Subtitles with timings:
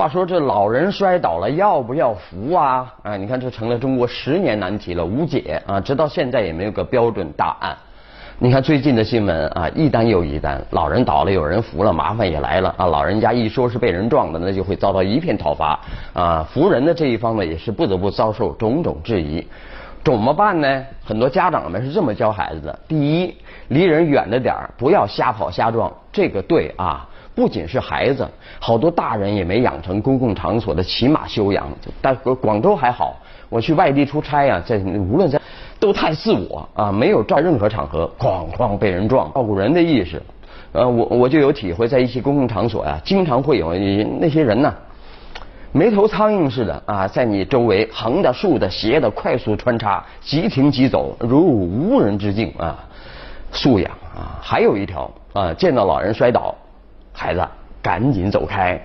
[0.00, 2.90] 话说这老人摔倒了要不要扶啊？
[3.02, 5.78] 啊，你看这成了中国十年难题了，无解啊！
[5.78, 7.76] 直到现在也没有个标准答案。
[8.38, 12.86] 你看最近的新闻啊，一单又一单，老人倒了有人扶了，麻烦也来了啊！
[12.86, 15.78] 老人家一说是被人撞的，那就会遭到一片讨伐
[16.14, 16.48] 啊！
[16.50, 19.46] 扶人的这一方呢，也是不得不遭受种种质疑。
[20.02, 20.82] 怎么办呢？
[21.04, 23.36] 很多家长们是这么教孩子的：第一，
[23.68, 27.06] 离人远着点儿，不要瞎跑瞎撞，这个对啊。
[27.34, 31.66] 不仅是孩子，好多大人也没养成公共场所的起码修养。
[32.02, 33.16] 但广州还好，
[33.48, 35.40] 我去外地出差啊，在无论在
[35.78, 40.20] 都太自我啊，没有照任何场合哐哐被人撞，照顾人的意识。
[40.72, 43.72] 呃，我我就有体会，在一些公共场所呀，经常会有
[44.20, 44.74] 那些人呢，
[45.72, 52.78] 没头苍蝇似的啊，在你周围横的、竖的、斜的快速穿插，即停即走，如无人之境啊。
[53.52, 56.54] 素养啊，还有一条啊，见到老人摔倒。
[57.20, 57.46] 孩子，
[57.82, 58.80] 赶紧走开，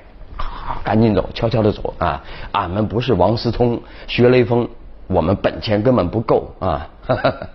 [0.84, 2.22] 赶紧走，悄悄的走啊！
[2.52, 4.68] 俺们不是王思聪、学雷锋，
[5.08, 6.90] 我们本钱根本不够啊！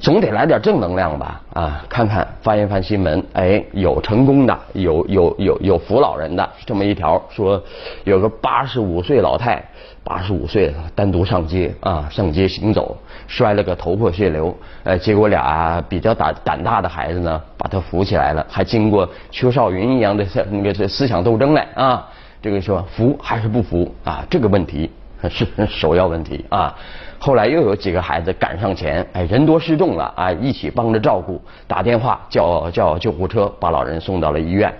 [0.00, 1.84] 总得来点正能量吧啊！
[1.88, 7.62] 看看翻一翻新闻，哎，有成功的，有有有有扶老人的，这么一条说，
[8.04, 9.62] 有个八十五岁老太。
[10.02, 22.08] 八十五岁，单独上街啊，上街行走，摔了个头破血流，呃，结果俩比较胆胆大的孩子呢，把他扶起来了，还经过邱少云一样的 那个思想斗争嘞啊，
[22.40, 24.90] 这个说扶还是不扶啊，这个问题
[25.28, 26.74] 是 首要问题啊。
[27.18, 34.72] 后来又有几个孩子赶上前，哎，人多势众了啊，一起帮着照顾，打电话叫叫救护车，把老人送到了医院。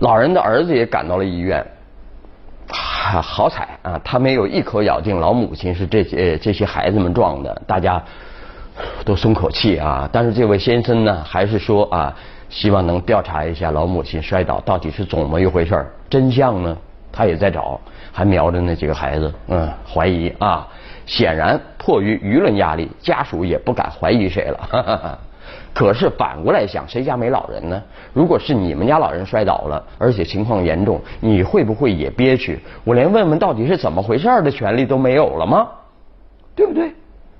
[0.00, 1.64] 老人的儿子也赶到了医院。
[3.22, 8.02] 好彩啊，他没有一口咬定老母亲是这些这些孩子们撞的，大家
[9.04, 10.08] 都松口气啊。
[10.12, 12.14] 但是这位先生呢，还是说啊，
[12.48, 16.76] 希望能调查一下老母亲摔倒到底是怎么一回事真相呢，
[17.12, 17.78] 他也在找，
[18.10, 20.66] 还瞄着那几个孩子，嗯，怀疑啊。
[21.04, 24.68] 显然，迫于舆论压力，家属也不敢怀疑谁了。
[24.70, 25.18] 哈哈
[25.74, 27.82] 可是反过来想，谁家没老人呢？
[28.12, 32.60] 如果是你们家老人摔倒了，而且情况严重，你会不会也憋屈？
[32.84, 35.68] 我连问问到底是怎么回事的权利都没有了吗？
[36.54, 36.92] 对不对？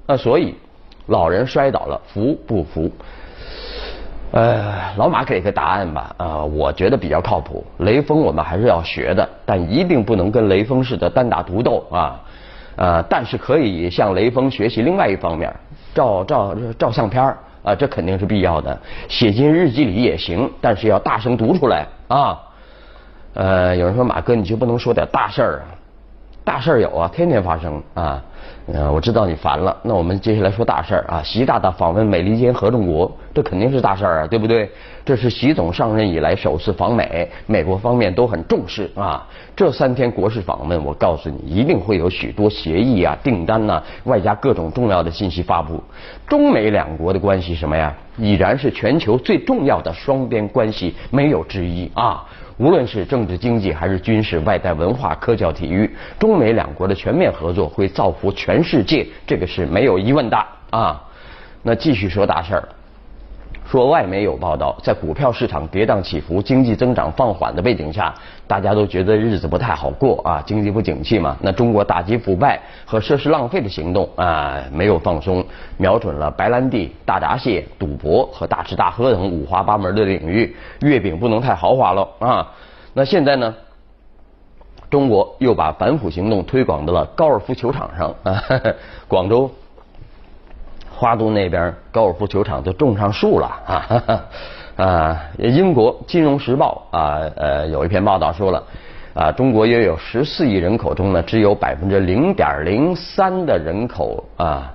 [0.07, 0.55] 那，所以
[1.07, 2.91] 老人摔倒了，服不服？
[4.33, 6.15] 呃，老马给个答案吧。
[6.17, 7.65] 啊，我觉得比较靠谱。
[7.79, 12.21] 雷锋我们还是要学的，但一定不能跟雷锋似的单打独斗啊。
[12.77, 15.55] 呃，但是可以向雷锋学习另外一方面，
[15.95, 17.35] 照照照相片。
[17.63, 18.77] 啊，这肯定是必要的，
[19.07, 22.37] 写进日记里也行，但是要大声读出来啊。
[23.35, 25.71] 呃，有人说马哥，你就不能说点大事儿啊？
[26.45, 28.23] 大事儿有啊，天天发生啊。
[28.73, 31.23] 呃，我知道你烦了，那我们接下来说大事儿啊。
[31.25, 34.71] 习大大访问美利坚合众国，这肯定是大事儿啊，对不对？
[35.05, 39.27] 这是习总上任以来首次访美，美国方面都很重视啊。
[39.57, 45.83] 这三天国事访问，我告诉你，一定会有许多协议啊、订单呐，外加各种重要的信息发布。
[46.29, 47.93] 中美两国的关系什么呀？
[48.17, 52.25] 已然是全球最重要的双边关系，没有之一啊。
[52.59, 61.03] 无论是政治、经济还是军事、外带、文化、科教、体育，中美两国的全面合作会造福全世界，这个是没有疑问的啊。
[61.63, 62.69] 那继续说大事儿。
[63.65, 68.15] 说外媒有报道，在股票市场跌宕起伏、经济增长放缓的背景下，
[68.47, 71.37] 大家都觉得日子不太好过啊，经济不景气嘛。
[71.41, 75.43] 那中国打击腐败和奢侈浪费的行动啊，没有放松，
[75.79, 80.55] 瞄准了白兰地、大闸蟹、赌博和大吃大喝等五花八门的领域。
[80.81, 82.47] 月饼不能太豪华了啊。
[82.93, 83.55] 那现在呢，
[84.91, 88.43] 中国又把反腐行动推广到了高尔夫球场上啊，
[89.09, 89.51] 广州。
[91.03, 94.23] 花都那边高尔夫球场都种上树了 啊！
[94.77, 98.63] 啊，英国《金融时报》啊呃有一篇报道说了，
[99.13, 104.73] 啊中国约有十四亿人口中呢，只有百分之零点零三的人口啊。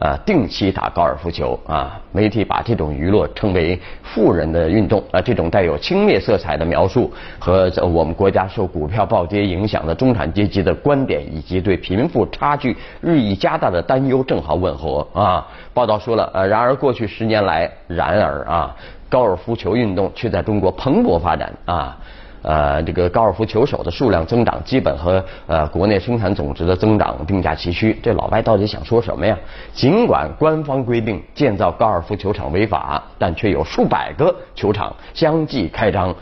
[0.00, 2.00] 啊，定期打高尔夫球啊！
[2.10, 15.46] 媒体把这种娱乐称为“富人的运动”啊，这种带有轻蔑色彩的描述和我们国家受股票暴跌影响的中产阶级的观点，以及对贫富差距日益加大的担忧正好吻合啊。
[15.74, 18.74] 报道说了，呃，然而过去十年来，然而啊，
[19.10, 21.98] 高尔夫球运动却在中国蓬勃发展啊。
[22.42, 27.98] 呃，这个高尔夫球手的数量增长基本和呃国内生产总值的增长并驾齐驱。
[28.02, 29.36] 这老外到底想说什么呀？
[29.74, 36.14] 尽管官方规定建造高尔夫球场违法，但却有数百个球场相继开张，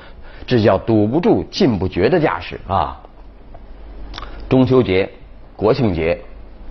[0.47, 3.00] 这叫堵不住进不绝的架势啊！
[4.49, 5.09] 中秋节、
[5.55, 6.19] 国庆节、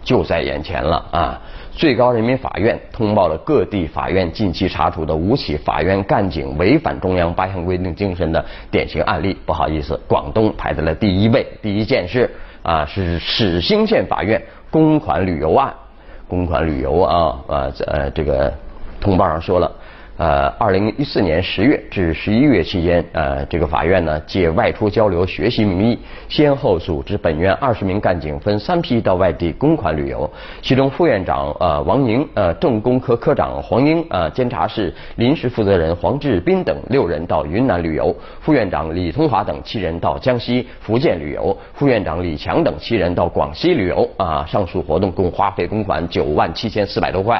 [0.03, 1.41] 就在眼前了啊！
[1.77, 9.37] 最高人民法院通报了各地法院近期查处的五起法院干警违反中央八项规定精神的典型案例。
[9.45, 11.45] 不好意思，广东排在了第一位。
[11.61, 12.27] 第一件事
[12.63, 14.41] 啊，是始兴县法院
[14.71, 15.71] 公款旅游案。
[16.27, 18.51] 公款旅游啊，呃呃，这个
[18.99, 19.71] 通报上说了。
[20.17, 30.27] 呃，二零一四年十月至十一月期间，呃，这个法院呢借外出交流学习名义，先后组织本院二十名干警分三批到外地公款旅游。
[30.59, 44.09] 其中副院长呃王宁、呃政工科科长黄英、呃监察室临时负责人黄志斌等六人到云南旅游，副院长李通华等七人到江西、福建旅游，副院长李强等七人到广西旅游。
[44.17, 47.39] 啊，上述活动共花费公款九万七千四百多块。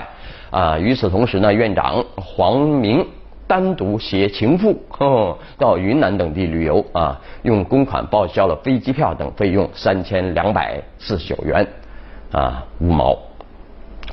[0.49, 3.05] 啊，与此同时呢，院长黄明
[3.47, 4.77] 单独携情妇
[5.57, 11.65] 到云南等地旅游啊，用公款报销了飞机票等费用三千两百四十九元
[12.31, 13.17] 啊五毛。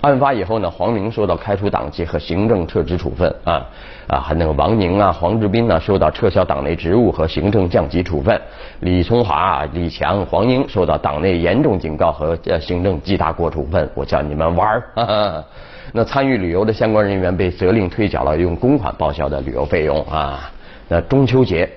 [0.00, 3.66] 案发以后呢，黄明受到开除党籍和行政撤职处分啊
[4.06, 8.38] 啊，还那个王宁啊、黄志斌呢受到撤销党内职务和行政降级处分，
[8.80, 13.88] 李聪华、李强、黄英受到党内严重警告和行政记大过处分。
[13.94, 15.44] 我叫你们玩儿。
[15.92, 20.50] 那参与旅游的相关人员被责令退缴了用公款报销的旅游费用啊。
[20.88, 21.68] 那中秋节，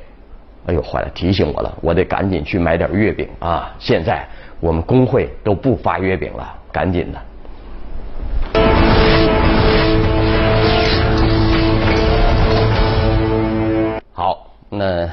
[0.65, 3.73] 哎呦坏了，提醒我了，我得赶紧去买点月饼啊。
[3.79, 4.27] 现在
[4.59, 7.19] 我们工会都不发月饼了，赶紧的。
[14.13, 15.07] 好，那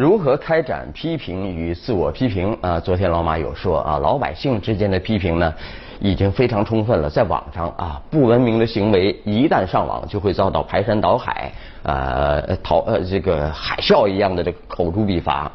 [0.00, 2.80] 如何开展批评与自我批评啊？
[2.80, 5.52] 昨天老马有说啊，老百姓之间的批评呢？
[6.00, 11.52] 已经非常充分了，在网上啊，不文明的行为一旦上网，就会遭到排山倒海
[11.82, 15.52] 啊，逃呃这个海啸一样的这个口诛笔伐。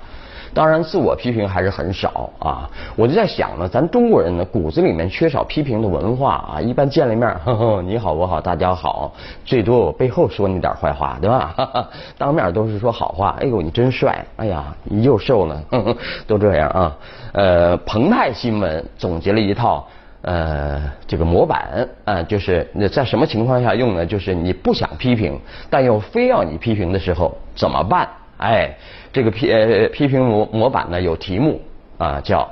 [0.55, 2.69] 当然，自我批评还是很少啊。
[2.95, 6.61] 我就在想呢，咱中国人呢骨子里面缺少批评的文化啊。
[6.61, 9.13] 一般见了面，呵呵，你好我好大家好，
[9.43, 11.53] 最多我背后说你点坏话，对吧？
[11.57, 13.35] 哈 哈当面都是说好话。
[13.41, 14.25] 哎呦，你真帅！
[14.37, 15.61] 哎呀，你又瘦了，
[16.25, 16.97] 都这样啊。
[17.33, 19.85] 呃，澎湃新闻总结了一套。
[20.27, 24.03] 呃，这个模板啊，就是那在什么情况下用呢？
[24.03, 28.09] 就是你不想批评，但又非要你批评的时候怎么办？
[28.37, 28.75] 哎，
[29.13, 31.61] 这个批呃批评模模板呢有题目
[31.97, 32.49] 啊，叫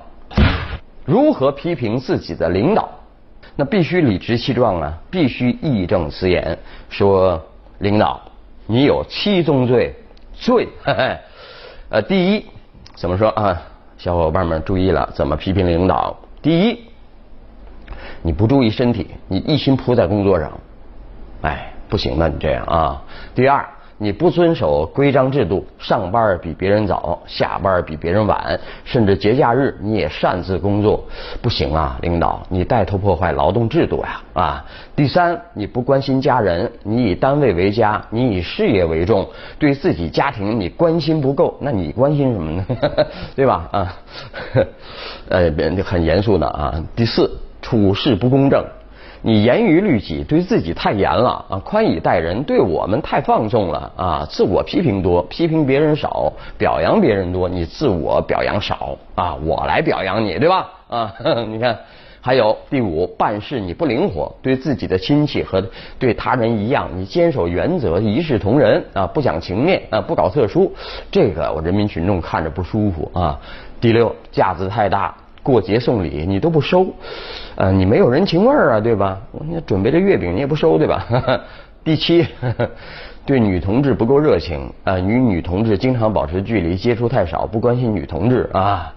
[1.05, 2.89] 如何批评自己的领导？
[3.55, 6.57] 那必须理直气壮啊，必须义正辞严，
[6.89, 7.41] 说
[7.79, 8.21] 领导
[8.65, 9.93] 你有七宗罪，
[10.33, 10.67] 罪
[11.89, 12.45] 呃第一
[12.95, 13.61] 怎么说啊？
[13.97, 16.17] 小伙伴们注意了，怎么批评领导？
[16.41, 16.79] 第一。
[18.25, 20.51] 你不注意身体，你一心扑在工作上，
[21.41, 23.03] 哎，不行的，你这样啊。
[23.35, 23.67] 第二，
[24.03, 31.01] 你不遵守规章制度，上班比别人早，下班比别人晚，甚至节假日你也擅自工作，
[31.41, 34.65] 不行啊，领导，你带头破坏劳动制度呀啊。
[34.93, 39.25] 第三，你不关心家人，你以单位为家，你以事业为重，
[39.57, 42.65] 对自己家庭你关心不够，那你关心什么呢？
[43.37, 43.69] 对吧？
[43.71, 43.97] 啊，
[45.29, 45.49] 呃，
[45.85, 46.83] 很严肃的啊。
[46.93, 47.31] 第四。
[47.63, 48.61] 处事不公正，
[49.25, 51.57] 你严于律己，对自己太严了啊！
[51.59, 54.27] 宽以待人，对我们太放纵了啊！
[54.29, 59.33] 自我批评多，批评别人少，表扬别人多，你自我表扬少啊！
[59.35, 60.69] 我来表扬你，对吧？
[60.89, 61.13] 啊，
[61.47, 61.79] 你看，
[62.19, 65.63] 还有第五，办事你不灵活，对自己的亲戚和
[65.97, 70.69] 对他人一样，你坚守原则，一视同仁啊，不讲情面啊，不搞特殊，
[71.09, 73.39] 这个我人民群众看着不舒服啊！
[73.79, 75.15] 第六，架子太大。
[75.43, 76.87] 过节送礼你都不收，
[77.55, 79.19] 呃，你没有人情味儿啊，对吧？
[79.45, 81.05] 你准备的月饼你也不收，对吧？
[81.83, 82.25] 第七，
[83.27, 88.93] 对女同志不够热情啊，与女同志经常保持距离，接触太少，不关心女同志啊，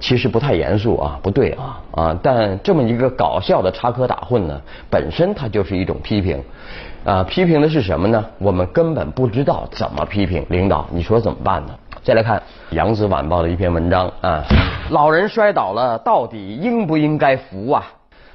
[0.00, 2.18] 其实不太严肃啊，不对啊啊！
[2.22, 4.58] 但这么一个搞笑的插科打诨呢，
[4.88, 6.42] 本身它就是一种批评
[7.04, 8.24] 啊，批评的是什么呢？
[8.38, 11.74] 我们根本不知道怎么批评领导，你说怎么办呢？
[12.04, 12.36] 再来看
[12.76, 14.44] 《扬子晚报》的一篇文章啊，
[14.90, 17.82] 老人摔倒了，到底应不应该扶啊？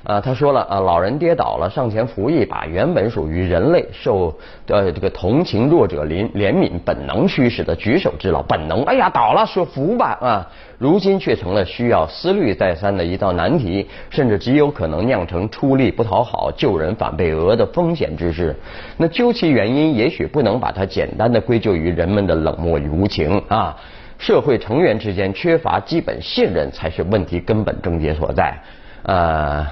[0.01, 4.34] 啊，他说了啊，老人跌倒了，上前扶一把，原本属于人类受
[4.68, 18.56] 呃这个同情弱者怜怜悯本能驱使的举手之劳，本能，哎呀倒了，说扶吧啊，如今却成了需要思虑再三的一道难题，甚至极有可能酿成出力不讨好、救人反被讹的风险之事。
[18.96, 23.75] 那究其原因，也许不能把它简单的归咎于人们的冷漠与无情啊，
[24.18, 28.58] 社会成员之间缺乏基本信任才是问题根本症结所在，
[29.03, 29.68] 呃。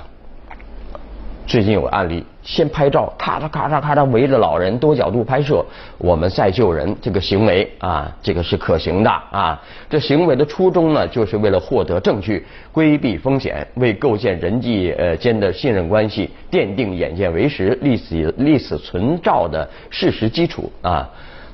[1.48, 5.66] 最近有案例，先拍照，咔嚓咔嚓咔嚓围着老人多角度拍摄，
[5.98, 9.58] 我们再救人，这个行为啊，这个是可行的啊。
[9.89, 21.10] 这行为的初衷呢，就是为了获得证据，规避风险，为构建人际呃间的信任关系奠定眼见为实、历史历史存照的事实基础啊。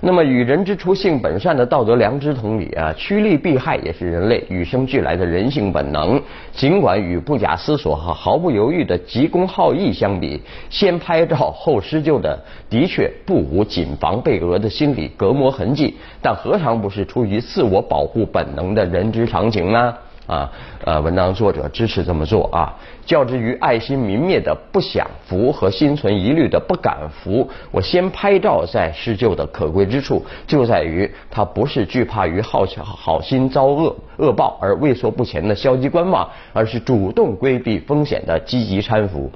[0.05, 6.21] 那么与人之初性本善的道德良知同理啊，趋利避害也是人类与生俱来的人性本能。
[6.51, 12.37] 尽管与不假思索和毫不犹豫的急公好义相比，先拍照后施救的
[12.69, 19.95] 的确不无谨防被讹的心理隔膜痕迹，但何尝不是出于自我保护本能的人之常情呢？
[20.25, 20.49] 啊，
[20.85, 22.73] 呃，文章作者支持这么做啊。
[23.05, 39.29] 较之于爱心泯灭的不想扶和心存疑虑的不敢扶，我先拍照再施救的可贵之处，就在于他不是惧怕于好好心遭恶恶报而畏缩不前的消极观望，而是主动规避风险的积极搀扶。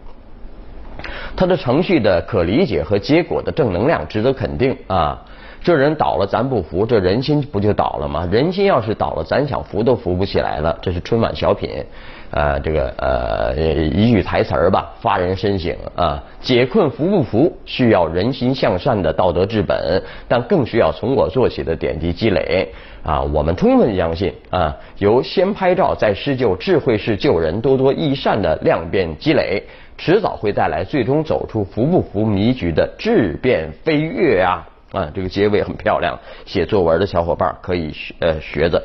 [1.35, 5.21] 他的程序的可理解和结果的正能量值得肯定啊。
[5.67, 8.25] 这人倒了，咱不服，这人心不就倒了吗？
[8.31, 10.79] 人心要是倒了，咱想扶都扶不起来了。
[10.81, 11.83] 这是春晚小品，
[12.31, 16.23] 呃，这个呃一句台词儿吧，发人深省啊。
[16.39, 22.69] 解困扶不扶，需要人心向善的道德治本，但更需要从我做起的点滴积累
[23.03, 23.21] 啊。
[23.21, 29.61] 我们充分相信啊，由先拍照再施救，智慧式救人，多多益善的量变积累，
[29.97, 34.65] 迟早会带来最终走出扶不扶迷局的质变飞跃啊。
[34.91, 38.81] 啊，这个结尾很漂亮，写作文的小伙伴可以学呃学着，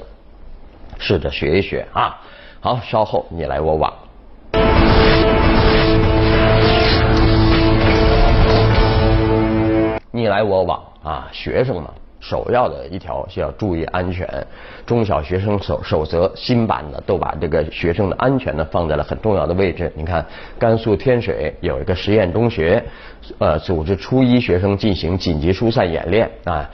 [0.98, 2.20] 试着学一学啊。
[2.60, 3.92] 好，稍后你来我往，
[10.10, 12.01] 你来我往啊，学生们。
[12.22, 14.26] 首要的一条是要注意安全，
[14.86, 19.92] 中小学生守守则新版的都把这个学生的安全呢放在了很重要的位置。
[19.96, 20.24] 你看，
[20.56, 22.82] 甘肃天水有一个实验中学，
[23.38, 26.70] 呃，组织初一学生进行紧急疏散演练啊，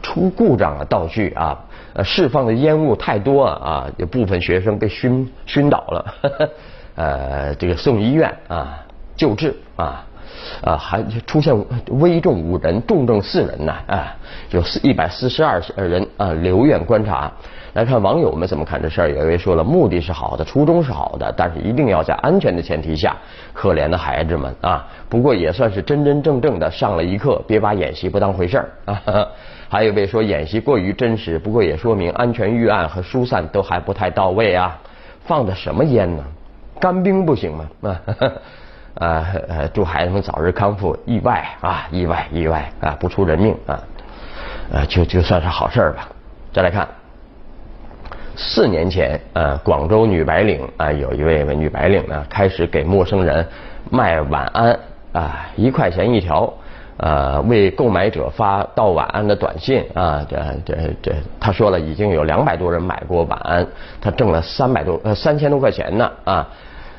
[0.00, 1.58] 出故障了道具啊，
[1.94, 6.14] 呃，释放的烟雾太多啊，有部分学生被熏熏倒了，
[6.94, 8.78] 呃，这个送医院啊
[9.16, 10.06] 救治啊。
[10.62, 11.54] 啊，还出现
[11.88, 14.14] 危重五人，重症四人呢，啊，
[14.50, 17.30] 有四一百四十二人啊留院观察。
[17.74, 23.16] 来看网友们怎么看这事儿，有一位说了，目的是好的，初衷是好的，但是一定要在安全的前提下。
[23.52, 29.26] 可怜的孩子们啊，不过也算是真真正正的上了一课，别把演习不当回事儿 啊。
[29.68, 34.78] 还有一位说演习过于真实，不过也说明安全预案和疏散都还不太到位啊。
[35.24, 36.22] 放的什么烟呢？
[36.78, 37.68] 干冰不行吗？
[37.82, 38.00] 啊。
[38.20, 38.32] 啊
[38.94, 43.80] 呃，祝孩子们早日康复，意外啊，意外意外啊，不出人命啊，
[44.72, 46.08] 呃，就就算是好事吧。
[46.52, 46.86] 再来看，
[48.36, 53.44] 四年前，呃，广州女白领啊，有一位女白领呢，开始给陌生人
[53.90, 54.78] 卖晚安
[55.12, 56.52] 啊，一块钱一条，
[56.98, 63.66] 呃，为购买者发到晚安的短信啊，这这这，他说了，已经有两百多人买过晚安，
[64.00, 66.48] 他挣了三百多呃三千多块钱呢啊。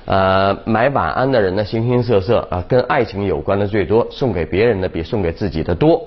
[0.06, 6.00] 呃，买晚安的人呢，形形色色啊，跟爱情有关的最多，送给别人的比送给自己的多。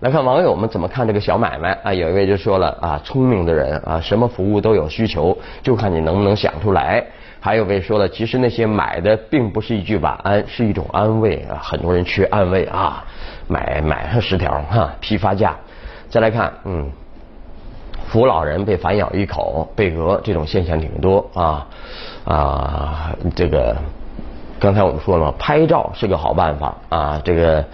[0.00, 1.94] 来看网友们怎么看这个小买卖啊？
[1.94, 7.04] 有一位就说了啊，聪明的人啊，什么服务都有需求，就看你能不能想出来。
[7.38, 13.04] 还有位说了，其实那些买的并不是一句晚安，是一种安慰啊，很多人缺安慰啊，
[13.46, 15.56] 买买上十条哈，批发价。
[16.08, 16.90] 再来看，嗯。
[18.06, 21.66] 扶老人被反咬一口被讹这种现象挺多啊
[22.24, 23.76] 啊，这个
[24.58, 27.20] 刚才我们说了，拍照是个好办法啊。
[27.22, 27.64] 这个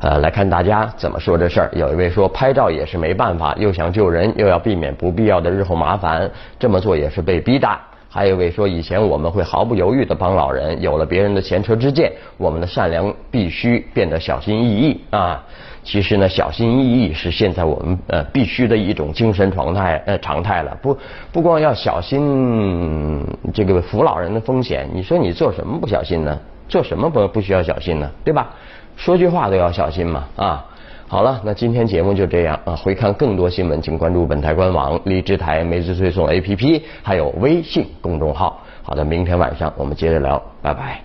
[0.00, 1.70] 呃，来看大家怎么说这事儿。
[1.72, 7.68] 有一位说拍照也是没办法，又想救人，又要避免不必要的日后麻烦，这么做也是被逼的。
[8.08, 15.44] 还有一位说，以前我们会毫不犹豫的帮老人，有了别人的前车之鉴，我们的善良必须变得小心翼翼啊。
[15.84, 20.76] 其实呢，小心翼翼是现在我们呃必须的一种精神状态呃常态了。
[20.82, 20.96] 不
[21.32, 26.38] 不光要小心这个扶老人的风险，你说你做什么不小心呢？
[26.68, 28.10] 做什么不不需要小心呢？
[28.24, 28.50] 对吧？
[28.96, 30.66] 说句话都要小心嘛啊！
[31.08, 32.76] 好了，那今天节目就这样啊。
[32.76, 38.62] 回看更多新闻，请关注本台官网、荔枝台、每日推送 APP，还有微信公众号。
[38.82, 41.00] 好的，明天晚上我们接着聊，拜拜。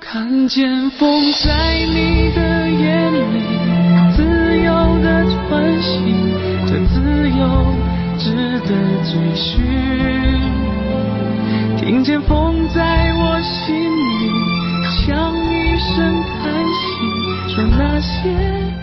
[0.00, 1.50] 看见风在
[1.88, 3.42] 你的眼里，
[4.16, 4.22] 自
[4.62, 4.72] 由
[5.02, 6.14] 的喘息，
[6.68, 7.42] 这自由
[8.16, 8.68] 值得
[9.02, 9.60] 追寻。
[11.76, 14.30] 听见风在我心里，
[15.04, 16.65] 像一声叹息，
[17.48, 18.75] 说那些。